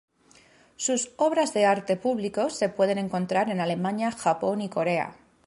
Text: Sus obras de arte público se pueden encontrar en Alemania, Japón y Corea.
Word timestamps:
Sus 0.77 1.11
obras 1.17 1.53
de 1.53 1.65
arte 1.67 1.95
público 1.95 2.49
se 2.49 2.69
pueden 2.69 2.97
encontrar 2.97 3.51
en 3.51 3.59
Alemania, 3.61 4.09
Japón 4.11 4.61
y 4.61 4.67
Corea. 4.67 5.15